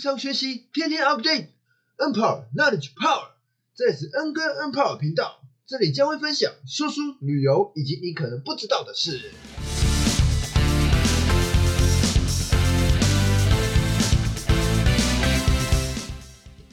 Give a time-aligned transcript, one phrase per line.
[0.00, 3.32] 上学习，天天 update，N Power Knowledge Power，
[3.74, 9.30] 这里是 N 哥 N Power 频道，这里将会分享说书、旅游以及你可能不知道的事。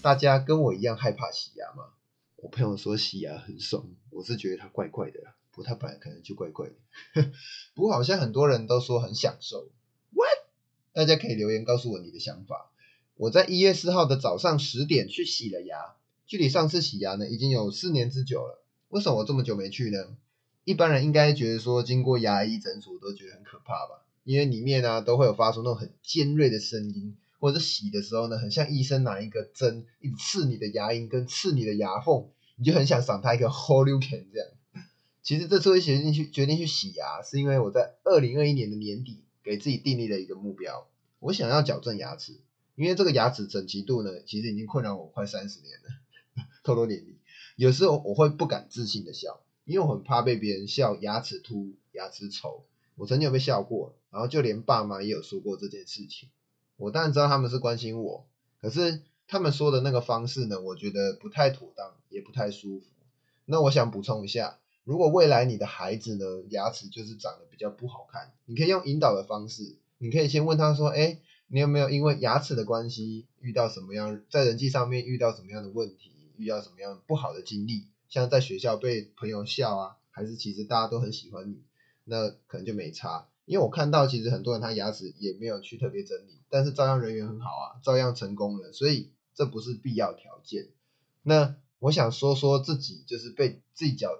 [0.01, 1.89] 大家跟我一样害怕洗牙吗？
[2.37, 5.19] 我朋友说洗牙很爽，我是觉得它怪怪的，
[5.51, 6.75] 不过它本来可能就怪怪的。
[7.75, 9.69] 不过好像很多人都说很享受。
[10.13, 10.47] What？
[10.93, 12.71] 大家可以留言告诉我你的想法。
[13.17, 15.95] 我在一月四号的早上十点去洗了牙，
[16.27, 18.63] 距离上次洗牙呢已经有四年之久了。
[18.89, 20.15] 为什么我这么久没去呢？
[20.63, 27.17] 一般人应该觉得说经过牙医诊所都觉得很可怕吧，因为里面呢都会有发出那种很尖锐的声音。
[27.39, 32.25] 或者洗的时候呢，很像医生拿一个针一直刺你的牙龈跟刺你的牙缝，
[32.55, 34.47] 你就很想赏他一个 Holy Can 这样。
[35.21, 40.87] 其实这次会决定去决定去洗牙，是因为我在二零二一年的年底给自己订立了一个目标，
[41.19, 42.33] 我想要矫正牙齿，
[42.77, 47.17] 因为这个牙齿整齐度呢，其实已经困扰我快三十年了，透露年龄。
[47.55, 52.65] 有时候我会不敢自信的笑，因为我很怕被别人笑牙齿凸、牙齿丑。
[52.93, 56.29] 我曾经有被笑过，然后就连爸妈也有说过这件事情。
[56.75, 58.27] 我当然知道他们是关心我，
[58.61, 62.85] 可是他们说的那个方式呢，我觉得不太妥当，也不太舒服。
[63.45, 71.19] 那我想补充一下，如果未来你的孩子呢牙齿就是长得比较不好看，你可以用引导的方式，你可以先问他说，哎，
[71.49, 81.61] 你有没有因为牙齿的关系遇到什么样，在人际上面遇到什么样的问题，遇到什么样不好的经历，像在学校被朋友笑啊，还是其实大家都很喜欢你，
[82.03, 83.27] 那可能就没差。
[83.45, 90.67] 因为我看到其实很多人他牙齿也没有去特别整理，但是照样人缘很好啊，照样成功了，所以这不是必要条件。
[91.23, 94.19] 那我想说说自己就是被自己矫，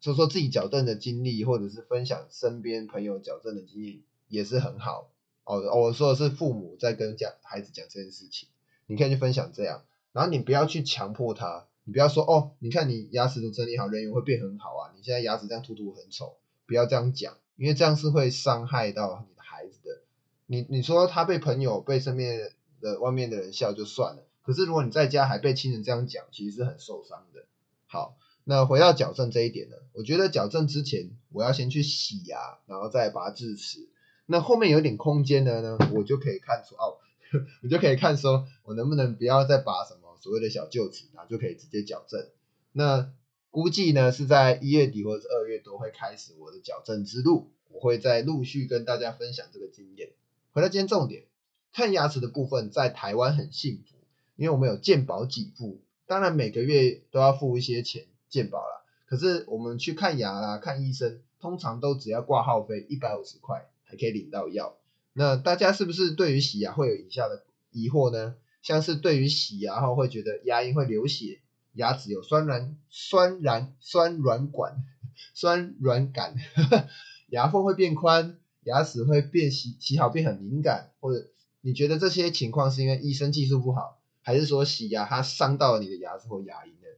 [0.00, 5.10] 说说自己矫正的经历，或者是分享身边朋友矫正的经历也是很好。
[5.48, 8.48] 哦，我说的是父母在跟讲孩子讲这件事情，
[8.86, 17.36] 你可以去分享这样，然后你不要去强迫他，你不要说哦，你看你牙齿都整理好，人缘会变很好啊，你现在牙齿这样凸凸很丑，不要这样讲。
[17.56, 20.02] 因为这样是会伤害到你的孩子的。
[20.46, 27.46] 你你说他被朋友、被身边的外面的人笑就算了，可是如果你在家还被亲人这样讲，其实是很受伤的。
[27.88, 33.88] 好，那回到矫正这一点呢，我觉得矫正之前我要先去洗牙，然后再把它智齿。
[34.30, 36.98] 那后面有点空间的呢，我就可以看出哦，
[37.64, 42.28] 我就可以看说我能不能不要再拔什么所谓的小臼齿，然后就可以直接矫正。
[42.72, 43.10] 那
[43.50, 50.10] 估计呢是在一月底或者是二月多会开始我的矫正之路，我会再陆续跟大家分享这个经验。
[50.52, 51.24] 回到今天重点，
[51.72, 53.96] 看牙齿的部分在台湾很幸福，
[54.36, 58.82] 因为我们有健保给付，当然每个月都要付一些钱健保啦。
[59.06, 64.76] 可是我们去看牙啦、看医生，通常都只要挂号费一百五十块，还可以领到药。
[65.12, 68.36] 那大家是不是对于洗牙会有以下的疑惑呢？
[68.62, 71.40] 像是对于洗牙后会觉得牙龈会流血。
[71.72, 74.84] 牙齿有酸软、酸软、酸软管、
[75.32, 76.34] 酸软感，
[77.30, 81.28] 牙缝会变宽，牙齿会变洗洗好变很敏感，或者
[81.60, 86.88] 你觉得这些情况是因为医生技术不好，还是说洗牙它伤到了你的牙齿或牙龈呢？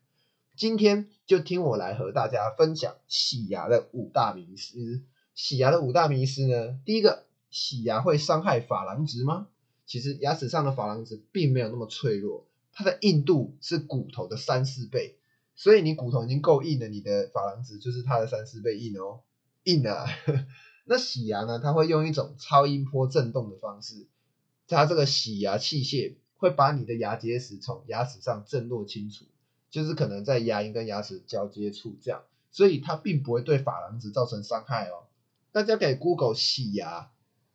[0.57, 5.03] 今天就听我来和大家分享洗牙的五大迷思。
[5.43, 9.49] 洗牙的五大迷思呢，第一个，洗牙会伤害珐琅质吗？
[9.87, 12.47] 其实牙齿上的珐琅质并没有那么脆弱。
[12.73, 15.17] 它的硬度是骨头的三四倍，
[15.57, 19.21] 所以你骨头已经够硬了，你的珐琅质就是它的三四倍硬哦，
[19.65, 20.05] 硬啊！
[20.85, 21.59] 那洗牙呢？
[21.59, 24.07] 它会用一种超音波震动的方式，
[24.69, 29.25] 它这个洗牙器械会把你的牙结石从牙齿上震落清除，
[29.71, 35.09] 就是可能在牙龈跟牙齿交接处这样，所以它并不会对珐琅质造成伤害哦。
[35.53, 37.11] 大家可以 Google 洗牙，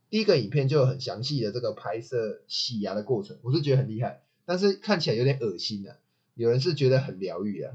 [0.10, 4.24] 第一个影片就有很详细的这个拍摄洗牙的过程，我是觉得很厉害。
[4.46, 6.00] 但是看起来有点恶心的，
[6.34, 7.74] 有人是觉得很疗愈啊。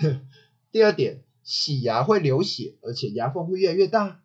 [0.72, 4.22] 第二点，洗牙会流血，而且牙缝会越来越大。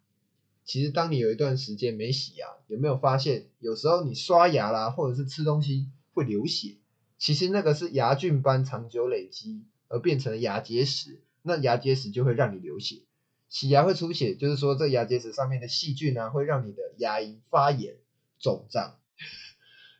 [0.63, 6.77] 其实当你有一段时间没洗牙，有没有发现有时候你刷牙啦，或者是吃东西会流血？
[7.17, 13.01] 其实那个是牙菌斑长久累积而变成牙结石，那牙结石就会让你流血。
[13.49, 17.95] 洗牙会出血，就是说这牙结石上面的细菌呢，会让你的牙龈发炎
[18.39, 18.97] 肿胀。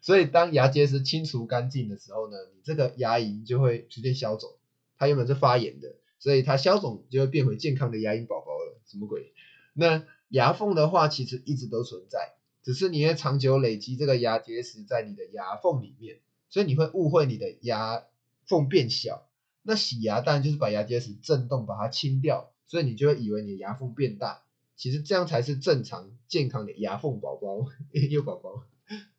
[0.01, 4.51] 所以当牙结石清除干净的时候呢，你这个牙龈就会逐渐消肿。
[4.97, 8.79] 它原本是发炎的，所以它消肿就会变回健康的牙龈宝宝了。
[8.85, 9.33] 什么鬼？
[9.73, 16.19] 那牙缝的话其实一直都存在，只是你会长久累积这个牙结石在你的牙缝里面，
[16.49, 18.03] 所以你会误会你的牙
[18.45, 19.27] 缝变小。
[19.61, 24.43] 那洗牙当然就是把牙结石震动把它清掉，所以你就会以为你的牙缝变大。
[24.77, 27.65] 其实这样才是正常健康的牙缝宝宝，
[28.09, 28.63] 有宝宝。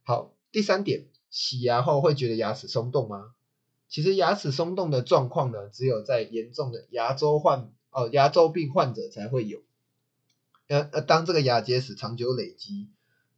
[0.02, 0.34] 好。
[0.52, 3.34] 第三点，洗牙后会觉得牙齿松动吗？
[3.88, 9.62] 其实牙齿松动的状况呢，只有在严重的牙周患哦牙周病患者才会有。
[10.66, 12.88] 呃呃，当这个牙结石长久累积，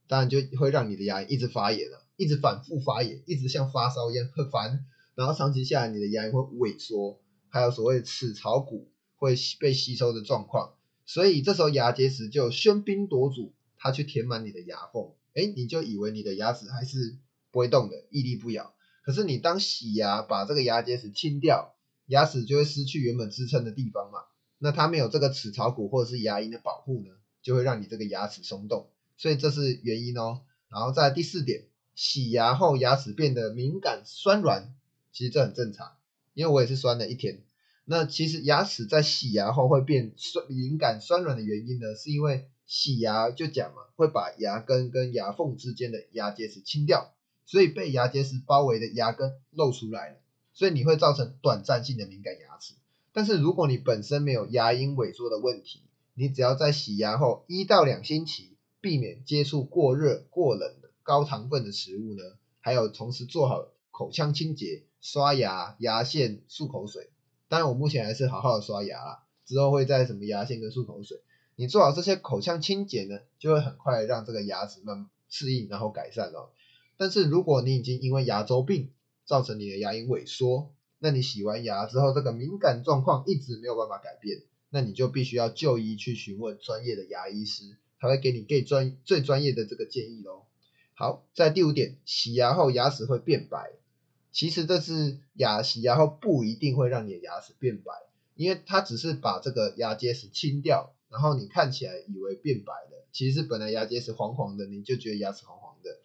[0.07, 4.87] 当然就会让你的牙一直发炎了，一直反复发炎，一直像发烧一样很烦。
[5.15, 7.21] 然后长期下来，你的牙龈会萎缩，
[7.51, 8.89] 还有所谓的齿槽骨
[9.23, 10.75] 会被吸收的状况。
[11.07, 17.17] 所以这时候牙结石就喧宾夺主，它去填满你的牙缝，哎，你就以为你的牙齿还是
[17.53, 18.75] 不会动的，屹立不摇。
[19.05, 21.77] 可是你当洗牙把这个牙结石清掉，
[22.07, 24.25] 牙齿就会失去原本支撑的地方嘛。
[24.59, 28.91] 那它没有这个齿槽骨或者是牙龈的保护呢，就会让你这个牙齿松动。
[29.17, 30.41] 所以这是原因哦。
[30.69, 34.75] 然后在第四点，洗牙后牙齿变得敏感酸软，
[35.13, 35.93] 其实这很正常，
[36.35, 37.43] 因为我也是酸了一天。
[37.85, 47.13] 那其实牙齿在洗牙后会变酸敏感酸软的原因呢，是因为洗牙就讲嘛，会把牙根跟牙缝之间的牙结石清掉，
[47.45, 50.17] 所以被牙结石包围的牙根露出来了，
[50.53, 52.75] 所以你会造成短暂性的敏感牙齿。
[53.13, 55.83] 但是如果你本身没有牙龈萎缩的问题，
[56.15, 62.23] 你只要在洗牙后一到两星期，避免接触过热、过冷的高糖分的食物呢，
[62.61, 67.11] 还有同时做好口腔清洁、刷牙、牙线、漱口水。
[67.53, 71.21] 当然，我目前还是好好的刷牙啦，之后会在什么牙线跟漱口水。
[71.55, 76.51] 你做好这些口腔清洁呢，就会很快让这个牙齿慢慢适应，然后改善了。
[76.97, 78.91] 但是如果你已经因为牙周病
[79.27, 84.41] 造成你的牙龈萎缩，那你洗完牙之后，这个敏感状况一直没有办法改变，
[84.71, 90.47] 那你就必须要就医去询问专业的牙医师，他会给你最专最专业的这个建议喽。
[90.95, 93.73] 好，在第五点，洗牙后牙齿会变白。
[94.33, 97.93] 其实这是牙洗牙后不一定会让你的牙齿变白，
[98.35, 105.99] 因为它只是把这个牙结石清掉，然后你看起来以为变白了，其实本来牙结石黄黄的，你就觉得牙齿黄黄的，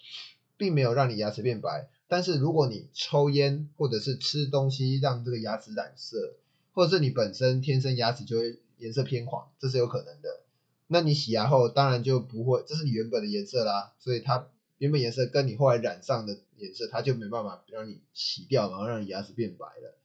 [0.57, 1.89] 并没有让你牙齿变白。
[2.09, 6.33] 但是如果你抽烟或者是吃东西让这个牙齿染色，
[6.73, 10.41] 或者是你本身天生牙齿就会颜色偏黄，这是有可能的。
[10.88, 14.50] 那你洗牙后当然就不会，这是你原本的颜色啦，所以它。
[14.77, 19.95] 原本颜色跟你后来染上的颜色，它就没办法让你洗掉，然后让你牙齿变白了。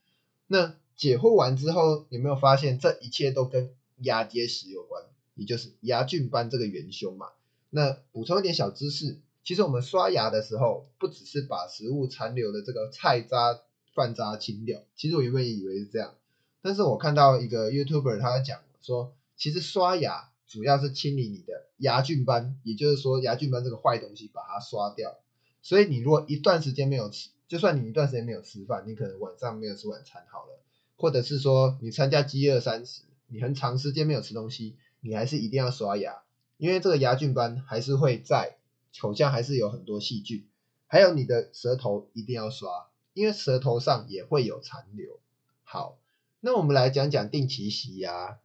[0.47, 5.03] 那解惑完之后，有没有发现这一切都跟牙结石有关，
[5.35, 7.27] 也就是牙菌斑这个元凶嘛？
[7.69, 13.59] 那补充一点小知识，其实我们刷牙的时候，不只是把食物残留的这个菜渣、
[13.93, 16.15] 饭渣清掉，其实我原本也以为是这样，
[16.61, 20.29] 但是我看到一个 YouTuber 他讲说，其实刷牙。
[20.53, 25.17] 主要是清理你的牙菌斑，也就是说牙菌斑这个坏东西把它刷掉。
[25.63, 30.61] 所以你如果一段时间没有吃，就算你一段时间没有吃饭，你可能晚上没有吃晚餐好了，
[30.95, 36.21] 或者是说你参加饥饿三十，你很长时间没有吃东西，你还是一定要刷牙，
[36.57, 38.57] 因为这个牙菌斑还是会在
[39.01, 40.45] 口腔还是有很多细菌，
[40.85, 42.69] 还有你的舌头一定要刷，
[43.15, 45.19] 因为舌头上也会有残留。
[45.63, 45.97] 好，
[46.41, 48.37] 那我们来讲讲定期洗牙。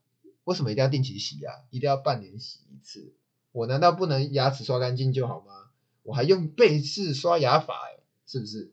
[0.48, 1.52] 为什么一定要定期洗牙？
[1.68, 3.12] 一定要半年洗一次？
[3.52, 5.68] 我难道不能牙齿刷干净就好吗？
[6.02, 8.72] 我还用背式刷牙法，哎，是不是？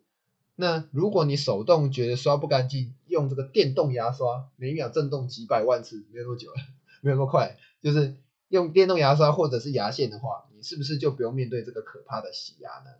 [0.55, 6.61] 那如果你手动觉得刷不干净，用这个电动牙刷，每秒震动几百万次，没有那么久了，
[7.03, 8.15] 没有那么快，就是
[8.47, 12.91] 用电动牙刷或者是牙线的话，你是不是就不用面对这个可怕的洗牙呢？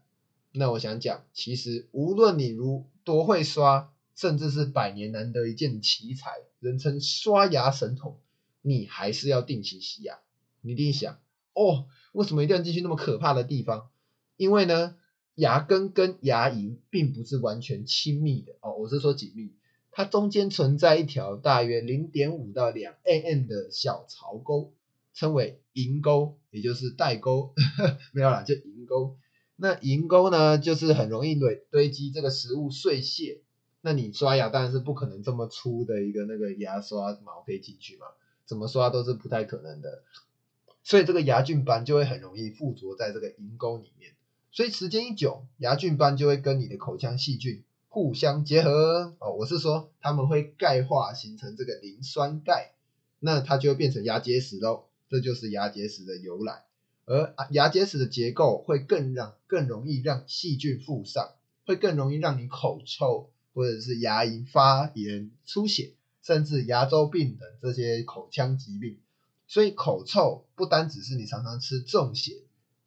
[0.51, 8.17] 那我想讲，其实无论你如多会刷，甚至是百年难得一见奇才，人称刷牙神童。
[8.67, 10.17] 你还是要定期洗牙。
[10.61, 11.19] 你一定想，
[11.53, 13.89] 哦，为什么一定要进去那么可怕的地方？
[14.37, 14.95] 因为呢，
[15.35, 19.53] 牙根跟牙龈并不是完全亲密的哦，我是说紧密，
[19.91, 24.73] 它中间存在一条大约零点五到两 mm 的小槽沟，
[25.13, 27.53] 称为龈沟，也就是代沟，
[28.11, 29.17] 没有啦，就龈沟。
[29.55, 33.41] 那龈沟呢，就是很容易堆堆积这个食物碎屑。
[33.81, 38.07] 那你刷牙当然是不可能这么粗的一个那个牙刷毛可以进去嘛。
[38.45, 40.03] 怎么刷都是不太可能的，
[40.83, 44.13] 所以这个牙菌斑就会很容易附着在这个龈沟里面，
[44.51, 52.73] 所以时间一久，牙菌斑就会跟你的口腔细菌互相结合哦，我是说它们会钙化形成这个磷酸钙，
[53.19, 56.65] 那它就会变成牙结石喽，这就是牙结石的由来。
[57.07, 61.31] 而牙结石的结构会更让更容易让细菌附上，
[61.65, 65.93] 会更容易让你口臭或者是牙龈发炎出血。
[66.25, 68.99] 甚至牙周病等这些口腔疾病，
[69.45, 72.35] 所以口臭不单只是你常常吃重咸，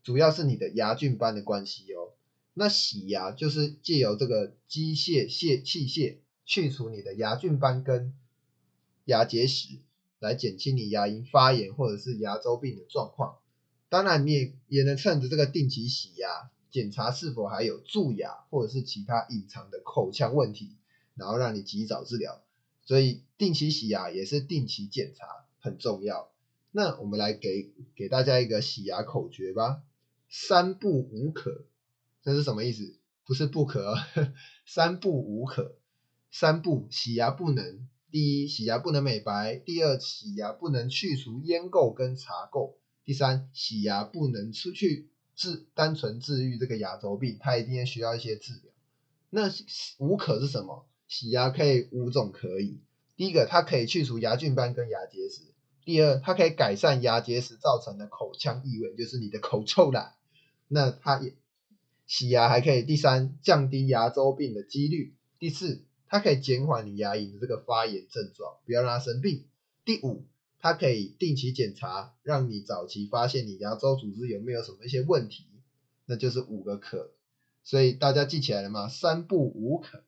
[0.03, 2.15] 主要是你的牙菌斑的关系哦。
[2.53, 8.13] 那洗牙就是借由这个机械械器械去除你的牙菌斑跟
[9.05, 9.79] 牙结石，
[10.19, 13.37] 来减轻你牙龈发炎或者是牙周病的状况。
[13.89, 20.77] 当然，你也也能趁着这个定期洗牙，检查是否还有蛀牙或者是其他隐藏的口腔问题，
[21.15, 22.43] 然后让你及早治疗。
[22.89, 25.27] 所以定期洗牙也是定期检查
[25.61, 26.33] 很重要。
[26.71, 29.83] 那我们来给给大家一个洗牙口诀吧：
[30.31, 31.67] 三不五可。
[32.23, 32.97] 这是什么意思？
[33.27, 33.95] 不是不可，
[34.65, 35.77] 三不五可。
[36.31, 48.73] 三不洗牙不能：第一，洗牙不能美白；第二，洗牙不能去除烟垢跟茶垢；第三，洗牙不能出去治单纯治愈这个牙周病，它一定需要一些治疗。
[49.29, 49.51] 那
[49.99, 50.87] 无可是什么？
[51.09, 52.81] 洗牙可以五种可以，
[53.17, 55.41] 第一个它可以去除牙菌斑跟牙结石，
[55.85, 60.15] 第二它可以改善牙结石造成的口腔异味，就是你的口臭啦。
[60.69, 61.35] 那它也
[62.07, 69.47] 洗牙还可以，第三降低牙周病的几率，第四它可以减缓你牙龈的这个发炎症状，不要让它生病。
[69.87, 70.27] 第五
[70.61, 75.47] 它可以定期检查，让你早期发现你牙周组织有没有什么一些问题，
[76.05, 77.11] 那就是五个可。
[77.65, 78.89] 所以大家记起来了吗？
[78.89, 80.03] 三不五可。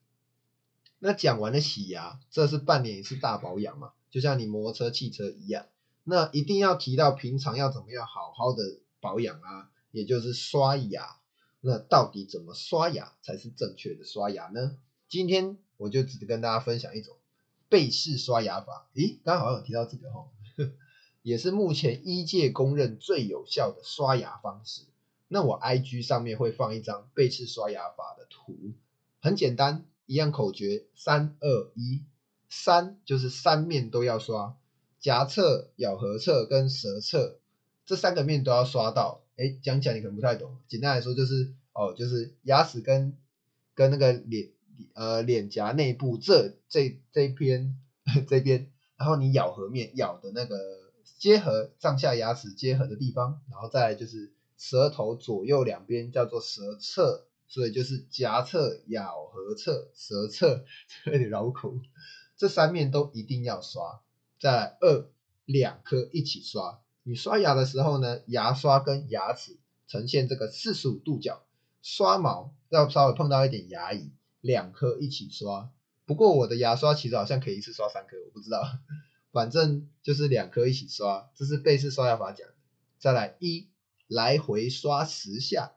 [1.03, 5.67] 那讲完了洗牙，这是半年一次大保养嘛，就像你摩托车、汽车一样。
[6.05, 8.63] 那一定要提到平常要怎么样好好的
[9.01, 11.17] 保养啊，也就是刷牙。
[11.63, 14.77] 那到底怎么刷牙才是正确的刷牙呢？
[15.09, 17.17] 今天我就只跟大家分享一种
[17.69, 18.89] 背式刷牙法。
[18.95, 20.29] 咦，刚刚好像有提到这个哈，
[21.23, 24.83] 也是目前医界公认最有效的刷牙方式。
[25.29, 28.73] 那我 IG 上面会放一张背式刷牙法的图，
[29.21, 29.87] 很简单。
[30.11, 32.03] 一样口诀，三二一，
[32.49, 34.57] 三就是三面都要刷，
[34.99, 37.39] 颊侧、咬合侧跟舌侧
[37.87, 39.23] 这三个面都要刷到。
[39.37, 43.17] 哎，讲起来你可能不太懂，简单来说就是哦，就是牙齿跟
[43.77, 44.49] 跟那个脸
[44.95, 47.77] 呃脸颊内部这这这边
[48.27, 50.59] 这边，然后你咬合面咬的那个
[51.21, 57.29] 结合上下牙齿结合的地方，然后再来就是舌头左右两边叫做舌侧。
[57.51, 60.65] 所以就是颊侧、咬合侧、舌侧，
[61.05, 61.75] 有点绕口。
[62.37, 64.01] 这三面都一定要刷。
[64.39, 65.11] 再来二
[65.45, 66.81] 两颗一起刷。
[67.03, 71.45] 你刷牙的时候呢，牙刷跟牙齿呈现这个四十五度角，
[71.83, 75.71] 刷毛要稍微碰到一点牙龈，两颗一起刷。
[76.07, 78.63] 不过我的牙刷其实好像可以一次刷三颗，我不知道。
[79.33, 82.55] 反正就是两颗一起刷，这是背式刷牙法讲的。
[82.99, 83.69] 再来一
[84.07, 85.73] 来回刷十下。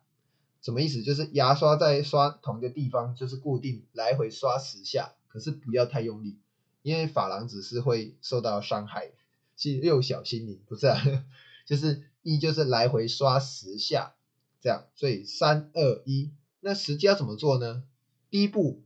[0.63, 1.03] 什么意思？
[1.03, 6.39] 就是牙刷在刷同一个地方，就是固定来回刷十下，可是不要太用力，
[6.81, 9.11] 因为珐琅质是会受到伤害。
[9.57, 10.97] 其实幼小心灵不是啊，
[11.67, 14.15] 就是一就是来回刷十下，
[14.61, 14.85] 这样。
[14.95, 17.83] 所以三二一，那实际要怎么做呢？
[18.29, 18.81] 第一步，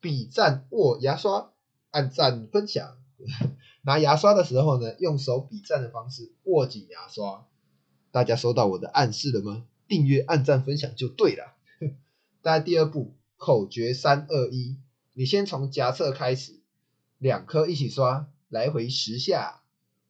[0.00, 1.52] 比赞握牙刷，
[1.90, 2.98] 按赞分享。
[3.82, 7.46] 拿牙刷的时候呢，用手比赞的方式握紧牙刷。
[8.10, 9.64] 大家收到我的暗示了吗？
[9.86, 11.54] 订阅、按赞、分享就对了。
[12.42, 14.78] 大家第二步，口诀三二一，
[15.12, 16.60] 你先从颊侧开始，
[17.18, 19.62] 两颗一起刷，来回十下，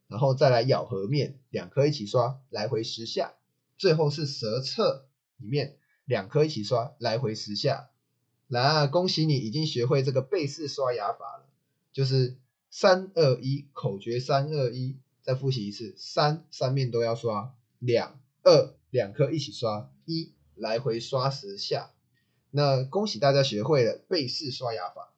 [0.09, 3.35] 然后再来咬合面，两颗一起刷，来回十下，
[3.77, 7.91] 最后是舌侧里面两颗一起刷，来回十下。
[8.47, 11.47] 来，恭喜你已经学会这个背式刷牙法了，
[11.93, 12.37] 就是
[12.71, 18.75] 三二一，口诀三二一，再复习一次，三三面都要刷，两二。
[18.95, 21.91] 两颗一起刷，一来回刷十下。
[22.53, 25.13] 那恭喜大家学会了背式刷牙法，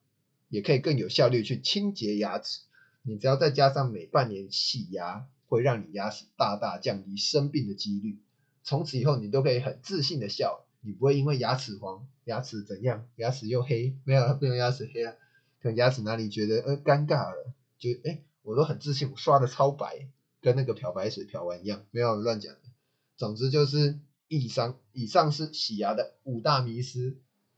[0.49, 2.61] 也可以更有效率去清洁牙齿。
[3.03, 8.17] 你只要再加上每半年洗牙，会让你牙齿大大降低生病的几率。
[8.63, 15.11] 从此以后，你都可以很自信的笑，你不会因为牙齿黄、牙齿怎样、牙齿又黑，没有了，没有牙齿黑了，
[15.61, 20.07] 可能牙齿哪里觉得呃尴尬了，就哎，我都很自信，我刷的超白，
[20.41, 22.55] 跟那个漂白水漂完一样，没有乱讲。
[23.17, 27.17] 总之就是以上以上是洗牙的五大迷思，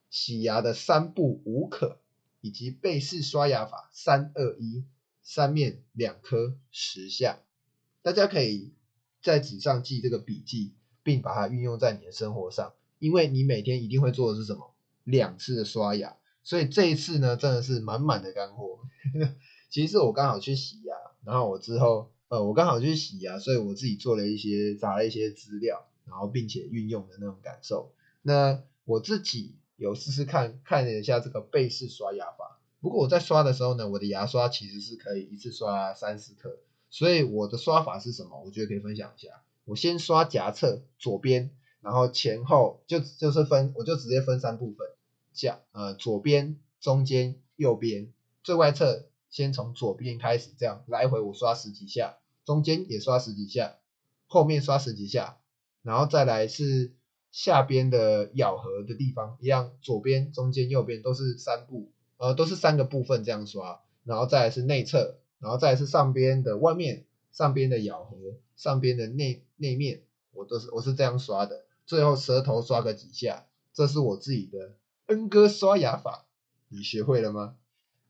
[0.09, 1.99] 洗牙的三步五可，
[2.39, 4.85] 以及背式刷牙法三二一，
[5.21, 7.39] 三面两颗十下，
[8.01, 8.73] 大家可以
[9.21, 10.73] 在纸上记这个笔记，
[11.03, 14.73] 并把它运用在你的生活上，因为你每天一定会做的是什么？
[15.03, 18.79] 两次的刷牙，所以这一次呢，真的是满满的干货。
[19.69, 22.13] 其实我刚好去洗牙，然后我之后。
[22.29, 27.91] 呃，我刚好去洗牙，所以我自己做了一些查了一些资料，然后并且运用的那种感受。
[28.21, 32.59] 那我自己有试试看看了一下这个背式刷牙法。
[32.81, 36.55] 不过我在刷的时候呢，我的牙刷其实是可以一次刷三十颗，
[36.91, 38.39] 所以我的刷法是什么？
[38.45, 39.41] 我觉得可以分享一下。
[39.65, 41.49] 我先刷颊侧左边，
[41.81, 44.87] 然后前后就就是分，我就直接分三部分，
[45.33, 49.07] 颊呃左边、中间、右边，最外侧。
[49.29, 53.77] 先从左边开始，这样来回我刷十几下，中间也刷十几下，
[54.27, 55.37] 后面刷十几下，
[55.83, 56.93] 然后再来是
[57.31, 68.17] 下边的咬合的地方一样，左边、中间、右边都是三步，呃，都是三个部分这样刷，然后再来是内侧，然后再来是上边的外面，上边的咬合，
[68.55, 74.73] 上边的内内面，我都是我是这样刷的，最后舌头刷个几下，这是我自己的
[75.05, 76.25] 恩哥刷牙法，
[76.67, 77.55] 你学会了吗？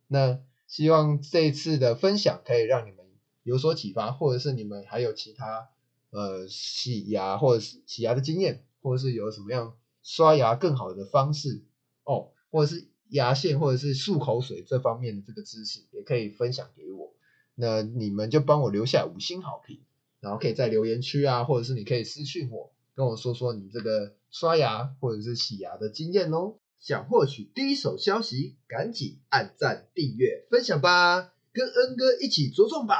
[0.07, 3.05] 那希望这一次的分享可以让你们
[3.43, 5.67] 有所启发，或者是你们还有其他
[6.11, 8.63] 呃洗牙或者是洗牙的经验。
[8.81, 9.73] 或者是有什么样
[10.03, 11.65] 刷牙更好的方式
[12.05, 17.13] 哦，或者是牙线或者是漱口水这方面的这个知识，也可以分享给我。
[17.55, 19.81] 那你们就帮我留下五星好评，
[20.21, 26.55] 然后可以在留言区啊，或者是你可以私信我，跟我说说你这个刷牙或者是洗牙的经验哦。
[26.79, 32.95] 想获取第一手消息，赶紧按赞、订阅、分享吧，跟恩哥一起着重吧！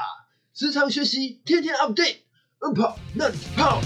[0.54, 2.18] 时常学习，天天 update，
[2.60, 3.82] 恩跑，那你跑。